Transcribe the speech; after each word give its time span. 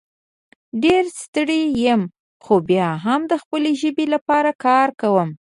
ډېر 0.83 1.03
ستړی 1.21 1.63
یم 1.85 2.01
خو 2.43 2.55
بیا 2.69 2.89
هم 3.05 3.21
د 3.31 3.33
خپلې 3.43 3.71
ژبې 3.81 4.05
لپاره 4.13 4.49
کار 4.65 4.87
کوم 5.01 5.29